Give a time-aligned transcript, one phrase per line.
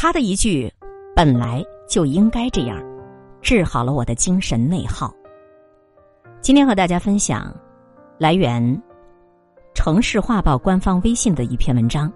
[0.00, 0.72] 他的一句
[1.12, 2.80] “本来就应该这样”，
[3.42, 5.12] 治好了我的精神内耗。
[6.40, 7.52] 今天和大家分享，
[8.16, 8.62] 来源
[9.74, 12.12] 《城市画报》官方微信的一篇文章。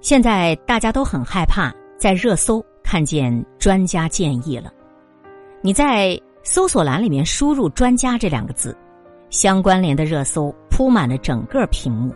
[0.00, 4.68] 现在大家都很害怕在热搜看见专家建议了，
[5.60, 8.76] 你在搜索栏里面输入“专家”这两个字，
[9.30, 12.12] 相关联的热搜铺满了整个屏幕。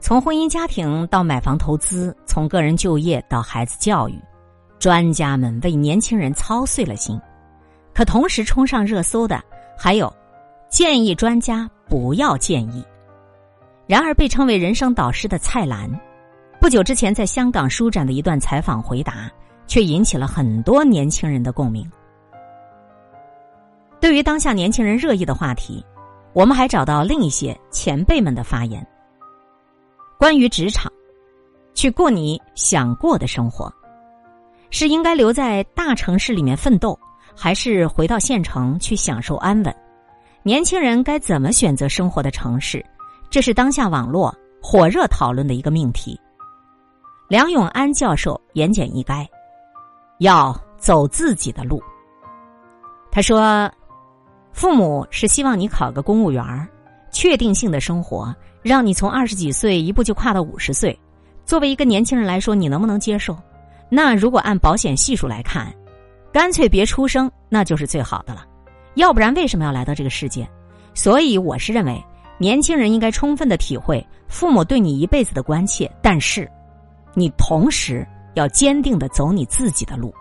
[0.00, 4.14] 从婚姻家庭到买房投资，从个人就业到孩子教育，
[4.78, 7.20] 专家们为年轻人操碎了心。
[7.92, 9.42] 可同时冲上热搜的
[9.76, 10.12] 还有
[10.68, 12.84] 建议专家不要建议。
[13.88, 15.90] 然而，被称为人生导师的蔡澜，
[16.60, 19.30] 不久之前在香港书展的一段采访回答，
[19.66, 21.90] 却引起了很多年轻人的共鸣。
[24.00, 25.84] 对于当下年轻人热议的话题，
[26.34, 28.86] 我们还找到另一些前辈们的发言。
[30.18, 30.92] 关于职场，
[31.74, 33.72] 去过你想过的生活，
[34.68, 36.98] 是应该留在大城市里面奋斗，
[37.36, 39.72] 还是回到县城去享受安稳？
[40.42, 42.84] 年轻人该怎么选择生活的城市？
[43.30, 46.20] 这是当下网络火热讨论的一个命题。
[47.28, 49.24] 梁永安教授言简意赅，
[50.18, 51.80] 要走自己的路。
[53.08, 53.70] 他说
[54.50, 56.68] ：“父母是希望你考个公务员
[57.12, 60.98] 确定性的生活。”让你从二十几岁一步就跨到五十岁，
[61.44, 63.36] 作为一个年轻人来说，你能不能接受？
[63.88, 65.72] 那如果按保险系数来看，
[66.32, 68.44] 干脆别出生，那就是最好的了。
[68.94, 70.48] 要不然为什么要来到这个世界？
[70.92, 72.02] 所以我是认为，
[72.36, 76.50] 年轻人应该充分的体会父母对你一辈子的关切，但是，
[77.14, 80.12] 你同时要坚定的走你自己的路。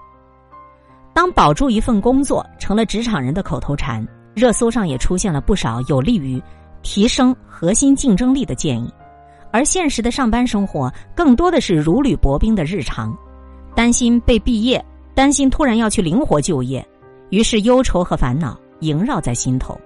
[1.13, 6.41] 当保住一份工作成了职场人的口头禅，热搜上也出现了不少有利于。
[6.87, 8.89] 提升核心竞争力的建议，
[9.51, 13.13] 而现实的上班生活更多的是如履薄冰的日常，
[13.75, 16.87] 担心被毕业，担心突然要去灵活就业，
[17.29, 19.77] 于是忧愁和烦恼萦绕在心头。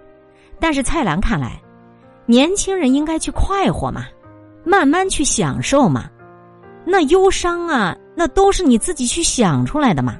[0.60, 1.60] 但是蔡澜看来，
[2.28, 4.06] 年轻人应该去快活嘛，
[4.64, 6.08] 慢慢去享受嘛，
[6.86, 10.20] 那忧伤啊，那都是你自己去想出来的嘛。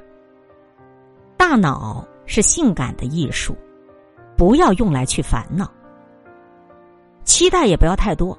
[1.36, 3.56] 大脑是性感的艺术，
[4.36, 5.70] 不要用来去烦恼。
[7.24, 8.36] 期待也不要太多，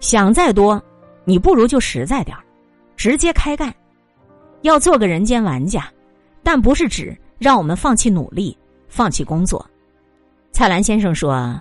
[0.00, 0.82] 想再多，
[1.24, 2.42] 你不如就实在点儿，
[2.96, 3.74] 直接开干。
[4.62, 5.88] 要做个人间玩家，
[6.42, 8.56] 但不是指让我们放弃努力、
[8.88, 9.64] 放弃工作。
[10.52, 11.60] 蔡澜先生说：“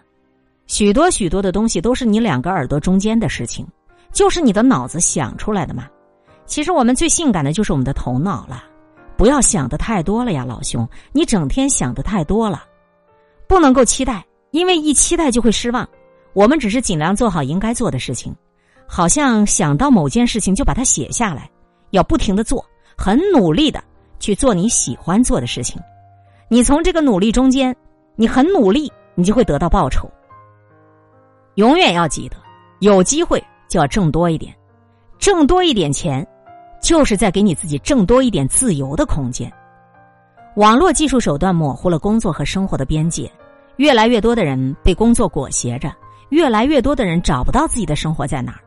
[0.67, 3.67] 许多许多的东西都是你两个耳朵中间的事情，
[4.11, 5.87] 就是你的脑子想出来的嘛。
[6.45, 8.63] 其实我们最性感的就是我们的头脑了，
[9.17, 12.63] 不要想的太多了呀，老兄，你整天想的太多了，
[13.47, 15.87] 不能够期待，因为一期待就会失望。”
[16.35, 18.35] 我们只是尽量做好应该做的事情，
[18.85, 21.49] 好像想到某件事情就把它写下来，
[21.91, 22.63] 要不停的做，
[22.97, 23.81] 很努力的
[24.19, 25.81] 去做你喜欢做的事情。
[26.49, 27.73] 你从这个努力中间，
[28.17, 30.07] 你很努力，你就会得到报酬。
[31.55, 32.35] 永远要记得，
[32.79, 34.53] 有机会就要挣多一点，
[35.17, 36.27] 挣多一点钱，
[36.81, 39.49] 就是在给你自己挣多一点自由的空间。
[40.57, 43.31] 网络技术手段模糊了工作和生活的边界，
[43.77, 45.89] 越来越多的人被工作裹挟着。
[46.29, 48.59] 越来越多的人找不到自己的生活在哪儿，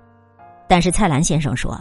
[0.69, 1.78] 但是蔡澜先生说，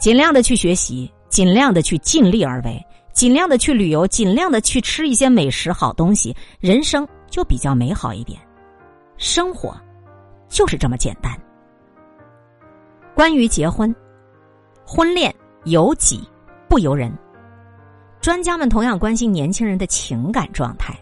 [0.00, 8.40] 尽量的去学习，尽量的去尽力而为，尽量的去旅游，尽量的去吃一些美食好东西，人生就比较美好一点。
[9.16, 9.76] 生活
[10.48, 11.32] 就是这么简单。
[13.14, 13.94] 关于结婚，
[14.86, 16.28] 婚恋由己
[16.68, 17.12] 不由人，
[18.20, 20.94] 专家们同样关心年轻人的情感状态，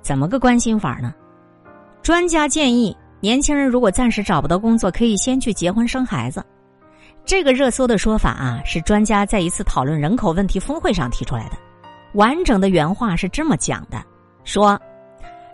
[0.00, 1.14] 怎么个关心法呢？
[2.02, 2.96] 专家建议。
[3.26, 6.40] 年轻人如果暂时找不到工作，可以先去结婚生孩子。
[7.24, 11.56] 这个热搜的说法啊，是专家在一次讨论人口问题峰会上提出来的。
[12.14, 14.00] 完整的原话是这么讲的：
[14.44, 14.80] 说，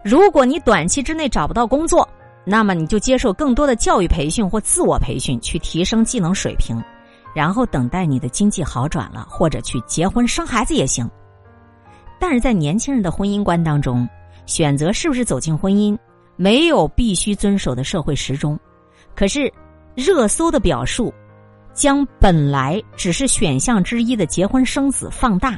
[0.05, 2.07] 如果你短期之内找不到工作，
[2.45, 6.79] 那么你就接受更多的教育培训或自我培训，去提升技能水平，
[7.35, 11.11] 然后等待你的经济好转了，或者去结婚生孩子也行。
[12.21, 14.07] 但是在年轻人的婚姻观当中，
[14.45, 15.97] 选择是不是走进婚姻？
[16.43, 18.59] 没有必须遵守的社会时钟，
[19.15, 19.49] 可是
[19.95, 21.15] 热搜的表述，
[21.73, 25.57] 将本来只是选项之一的结婚生子放大，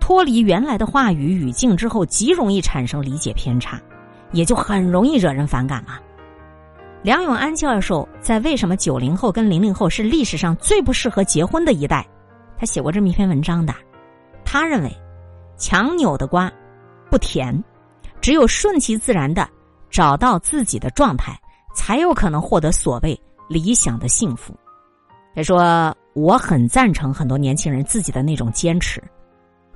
[0.00, 3.78] 脱离原来的话语语境之后，极容易产生理解偏差，
[4.32, 6.00] 也就很容易惹人反感了。
[7.02, 12.08] 梁永安教授在《为什么九零后跟零零后是历史上最不适合结婚的一代》，
[12.58, 13.74] 他写过这么一篇文章的。
[14.46, 14.90] 他认为，
[15.58, 16.50] 强扭的瓜
[17.10, 17.62] 不甜，
[18.22, 19.46] 只有顺其自然的。
[19.92, 21.38] 找到自己的状态，
[21.74, 23.16] 才有可能获得所谓
[23.48, 24.52] 理想的幸福。
[25.36, 29.02] 他说：“我很赞成很多年轻人自己的那种坚持，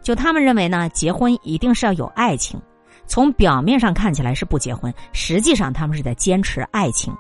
[0.03, 2.61] 就他们认为呢，结婚一定是要有爱情。
[3.07, 7.15] 从表面上看起来是不结婚，实际上他们是在坚持爱情。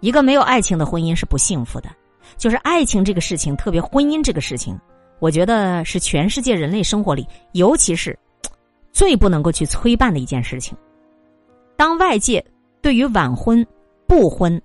[0.00, 1.88] 一个没有爱情的婚姻是不幸福的。
[2.36, 4.78] 就是爱情这个事情，特别婚姻这个事情，
[5.20, 8.18] 我觉得是全世界人类生活里，尤其是
[8.92, 10.76] 最不能够去催办的一件事情。
[11.82, 12.40] 当外界
[12.80, 13.66] 对于晚婚、
[14.06, 14.62] 不婚，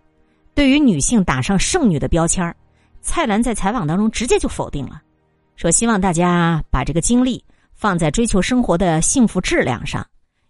[0.53, 2.55] 对于女性打上剩女的标签
[3.01, 5.01] 蔡澜在采访当中直接就否定了，
[5.55, 7.43] 说希望大家把这个精力
[7.73, 10.05] 放在追求生活的幸福质量上。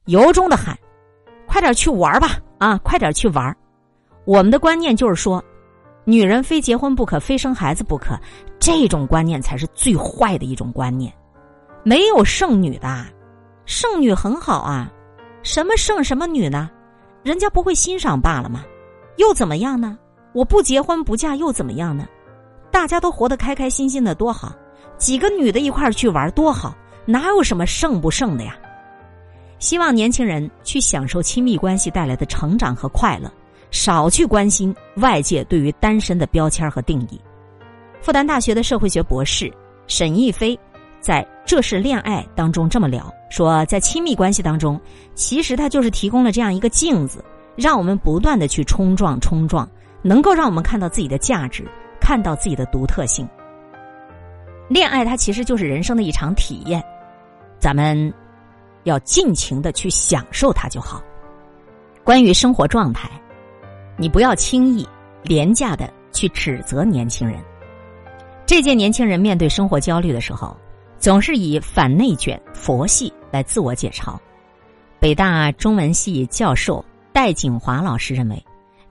[0.08, 0.78] 由衷的喊
[1.48, 2.38] ：“快点去玩吧！
[2.58, 3.56] 啊，快点去玩！”
[4.28, 5.42] 我们的观念就是说，
[6.04, 8.20] 女人非结婚不可，非生孩子不可，
[8.60, 11.14] 这种观念才是最坏的一种观念。
[11.84, 13.06] 没有剩女的，
[13.66, 14.92] 剩女很好啊，
[15.48, 16.70] 什么剩什么女呢？
[17.24, 18.66] 人家不会欣赏罢了吗？
[19.16, 19.98] 又怎么样呢？
[20.34, 22.06] 我不结婚不嫁又怎么样呢？
[22.70, 24.54] 大家都活得开开心心的多好，
[24.98, 28.58] 几个女的一块儿去玩多好，哪有什么剩不剩的呀？
[29.58, 33.32] 希望年轻人去享受亲密关系带来的成长和快乐，
[33.72, 37.22] 少去关心外界对于单身的标签和定义。
[38.02, 39.50] 复旦大学的社会学博士
[39.88, 40.60] 沈亦菲
[41.08, 44.78] 在《这是恋爱》当中这么聊说，在亲密关系当中，
[45.16, 47.24] 其实它就是提供了这样一个镜子，
[47.56, 49.66] 让我们不断的去冲撞、冲撞，
[50.02, 51.66] 能够让我们看到自己的价值，
[51.98, 53.26] 看到自己的独特性。
[54.68, 56.84] 恋爱它其实就是人生的一场体验，
[57.58, 58.14] 咱们。
[58.84, 61.02] 要尽情的去享受它就好。
[62.06, 63.10] 关于生活状态，
[63.98, 64.88] 你不要轻易
[65.24, 67.38] 廉价的去指责年轻人。
[68.46, 70.56] 这届年轻人面对生活焦虑的时候，
[71.00, 74.18] 总是以反内卷、佛系来自我解嘲。
[75.00, 76.84] 北大中文系教授
[77.14, 78.46] 戴景华老师认为，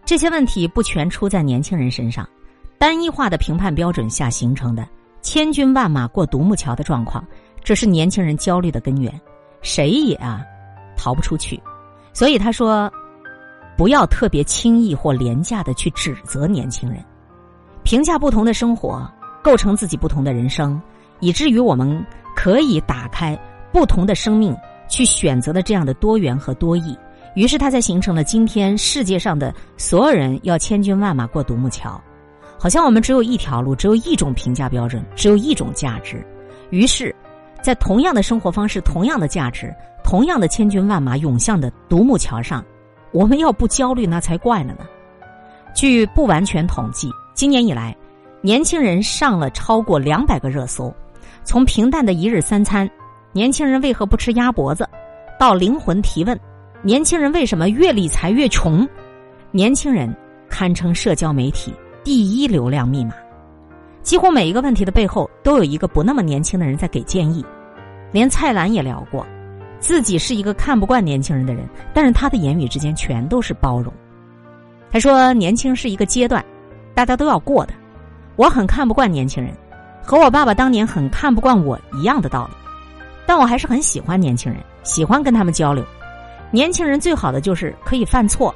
[0.05, 2.29] 这些问题不全出在年轻人身上，
[2.79, 4.87] 单一化的评判标准下形成的
[5.20, 7.26] 千军万马过独木桥的状况，
[7.64, 9.12] 这是年轻人焦虑的根源。
[9.62, 10.44] 谁也啊，
[10.97, 11.61] 逃不出去，
[12.12, 12.91] 所以他说，
[13.76, 17.05] 不要特别轻易或廉价的去指责年轻人，
[17.82, 19.11] 评价不同的生活，
[19.43, 20.81] 构成自己不同的人生，
[21.21, 22.05] 以至于我们
[22.35, 23.39] 可以打开
[23.73, 24.57] 不同的生命
[24.89, 26.97] 去选择的这样的多元和多义。
[27.35, 32.01] 于是，它才形成了今天世界上的所有人要千军万马过独木桥，
[32.59, 36.25] 好像我们只有一条路，只有一种评价标准，只有一种价值。
[36.71, 37.15] 于是。
[37.62, 39.75] 在同样的生活方式、同样的价值、
[40.05, 42.65] 同样的千军万马涌向的独木桥上，
[43.11, 44.87] 我们要不焦虑那才怪了呢。
[45.75, 47.97] 据不完全统计，今年以来，
[48.41, 50.95] 年轻人上了超过两百个热搜。
[51.47, 52.91] 从平淡的一日三餐，
[53.31, 54.87] 年轻人为何不吃鸭脖子，
[55.39, 56.39] 到灵魂提问，
[56.83, 58.87] 年轻人为什么越理财越穷？
[59.53, 60.13] 年轻人
[60.51, 61.73] 堪称社交媒体
[62.03, 63.13] 第一流量密码。
[64.03, 67.47] 几乎每一个问题的背后，都有一个不那么年轻的人在给建议。
[68.11, 69.25] 连蔡澜也聊过，
[69.79, 71.65] 自己是一个看不惯年轻人的人，
[71.95, 73.93] 但是他的言语之间全都是包容。
[74.91, 76.45] 他说：“年轻是一个阶段，
[76.93, 77.75] 大家都要过的。
[78.35, 79.53] 我很看不惯年轻人，
[80.06, 82.56] 和我爸爸当年很看不惯我一样的道理。
[83.26, 85.85] 但我还是很喜欢年轻人，喜欢跟他们交流。
[86.53, 88.55] 年轻人最好的就是可以犯错，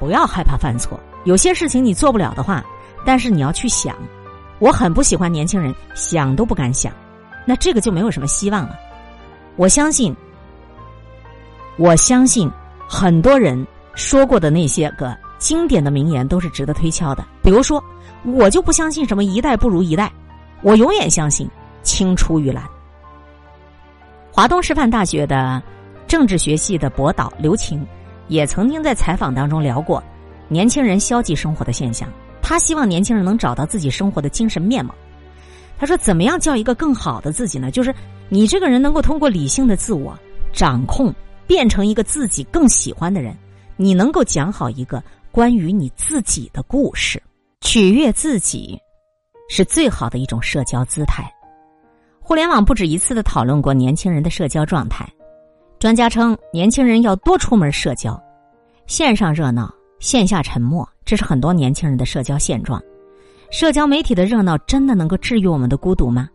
[0.00, 0.98] 不要害怕犯错。
[1.24, 2.64] 有些事情你做不了的话，
[3.06, 3.94] 但是你要去想。
[4.58, 6.92] 我很不喜欢年轻人想都不敢想。”
[7.46, 8.76] 那这个就没有什么希望了。
[9.54, 10.14] 我相信，
[11.76, 12.50] 我相信
[12.88, 13.64] 很多人
[13.94, 17.24] 说过的那些个经典的名言都是值得推敲的。
[17.40, 17.82] 比如说，
[18.24, 20.12] 我就不相信什么一代不如一代，
[20.62, 21.48] 我永远相信
[21.82, 22.64] 青出于蓝。
[24.30, 25.62] 华东师范大学的
[26.06, 27.86] 政治学系的博导刘晴
[28.28, 30.02] 也曾经在采访当中聊过
[30.48, 32.08] 年轻人消极生活的现象。
[32.40, 34.94] 他希望年轻人能找到自己生活的精神面貌。
[35.78, 37.70] 他说：“怎么样叫一个更好的自己呢？
[37.70, 37.94] 就是
[38.28, 40.16] 你这个人能够通过理性的自我
[40.52, 41.12] 掌控，
[41.46, 43.36] 变成一个自己更喜欢的人。
[43.76, 47.20] 你能够讲好一个关于你自己的故事，
[47.62, 48.78] 取悦自己，
[49.54, 51.30] 是最好的一种社交姿态。
[52.22, 55.06] 互联网不止一次的讨论过年轻人的社交状态。
[55.78, 58.18] 专家称，年轻人要多出门社交，
[58.86, 62.82] 线上热闹，线下沉默，这是很多年轻人的社交现状。”
[63.52, 66.30] 社交媒体的热闹真的能够治愈我们的孤独吗？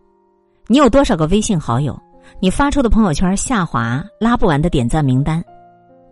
[0.68, 2.00] 你有多少个微信好友？
[2.40, 5.44] 你发出的朋友圈下滑拉不完的点赞名单，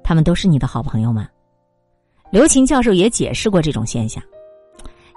[0.03, 1.27] 他们都是你的好朋友吗？
[2.31, 4.23] 刘琴教授也解释过这种现象。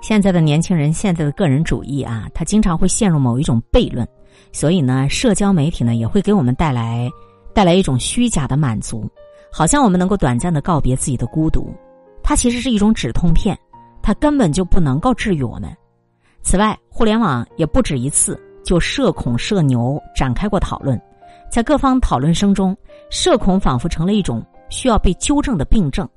[0.00, 4.06] 现在的年轻人，现在的个人主义啊，他经常会陷入某一种悖论，
[4.52, 7.10] 所以呢，社交媒体呢也会给我们带来
[7.52, 9.08] 带来一种虚假的满足，
[9.52, 11.74] 好像我们能够短暂的告别自己的孤独，
[12.22, 13.58] 它其实是一种止痛片。
[14.00, 15.70] 它根本就不能够治愈我们。
[16.40, 20.98] 此外，互联网也不止一次就社恐、社牛展开过讨论，
[21.50, 22.74] 在各方讨论声中，
[23.10, 26.08] 社恐仿佛成了一种需要被纠正的病症。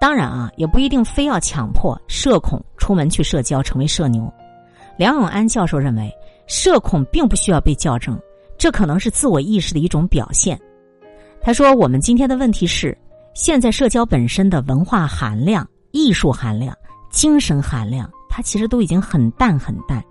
[0.00, 4.32] 当然啊，也不一定非要强迫社恐出门去社交，成为社牛。
[4.96, 6.12] 梁永安教授认为，
[6.46, 8.18] 社恐并不需要被校正，
[8.58, 10.58] 这可能是自我意识的一种表现。
[11.40, 12.96] 他说：“我们今天的问题是，
[13.34, 16.74] 现在社交本身的文化含量、艺术含量、
[17.10, 20.02] 精神含量，它其实都已经很淡很淡。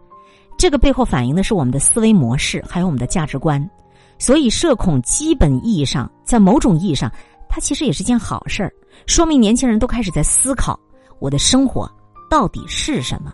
[0.58, 3.70] 这个背后反映的是我们的思维模式，还有我们的价值观。
[4.18, 7.12] 所以，社恐基本意义上，在某种意义上，
[7.56, 8.74] 它其实也是件好事儿。”
[9.08, 10.78] 说明年轻人都开始在思考：
[11.20, 11.90] 我的生活
[12.30, 13.34] 到底是什么？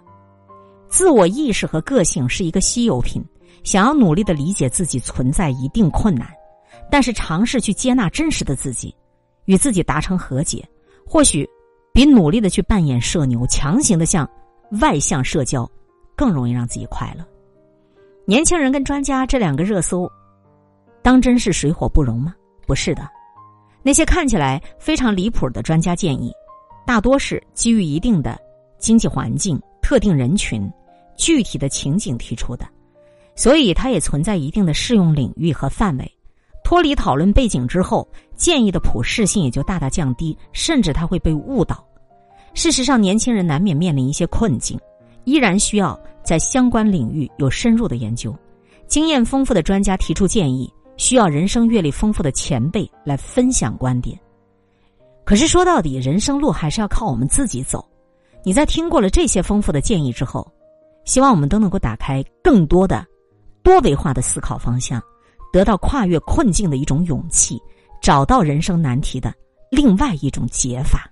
[0.87, 3.25] 自我意识和个性是一个稀有品，
[3.63, 6.31] 想要努力的理解自己存在一定困难，
[6.91, 8.95] 但是尝试去接纳真实的自己，
[9.45, 10.63] 与自己达成和解，
[11.03, 11.49] 或许
[11.91, 14.29] 比努力的去扮演社牛、强行的向
[14.81, 15.67] 外向社交
[16.15, 17.25] 更容易让自己快乐。
[18.27, 20.07] 年轻人跟专家这两个热搜，
[21.01, 22.35] 当真是水火不容吗？
[22.67, 23.01] 不是的。
[23.83, 26.31] 那些看起来非常离谱的专家建议，
[26.85, 28.39] 大多是基于一定的
[28.77, 30.71] 经济环境、特定人群、
[31.15, 32.65] 具体的情景提出的，
[33.35, 36.11] 所以它也存在一定的适用领域和范围。
[36.63, 41.83] 脱离讨论背景之后，建议的普适性也就大大降低，甚至它会被误导。
[42.53, 44.79] 事实上，年轻人难免面临一些困境，
[45.25, 48.33] 依然需要在相关领域有深入的研究，
[48.87, 50.71] 经验丰富的专家提出建议。
[51.01, 54.15] 需要人生阅历丰富的前辈来分享观点，
[55.25, 57.83] 可是说到底，人生路还是要靠我们自己走。
[58.43, 60.47] 你在听过了这些丰富的建议之后，
[61.03, 63.03] 希望我们都能够打开更多的
[63.63, 65.01] 多维化的思考方向，
[65.51, 67.59] 得到跨越困境的一种勇气，
[67.99, 69.33] 找到人生难题的
[69.71, 71.11] 另外一种解法。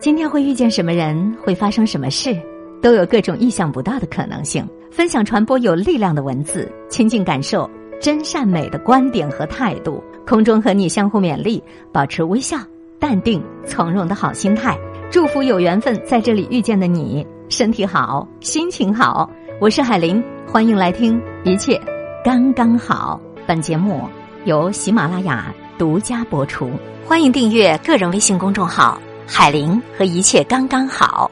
[0.00, 2.38] 今天会遇见什么人，会发生什么事，
[2.82, 4.68] 都有各种意想不到的可能性。
[4.92, 7.68] 分享传播有力量的文字，亲近感受。
[8.00, 11.62] 真善美的观点和态度，空中和你相互勉励，
[11.92, 12.58] 保持微笑、
[12.98, 14.76] 淡定、从容的好心态。
[15.10, 19.30] 祝福有缘分在这里遇见的你，身体好，心情好。
[19.60, 21.80] 我是海林，欢迎来听，一切
[22.24, 23.20] 刚刚好。
[23.46, 24.02] 本节目
[24.44, 26.70] 由喜马拉雅独家播出，
[27.06, 31.30] 欢迎订阅个人微信公众号“海林”和“一切刚刚好”。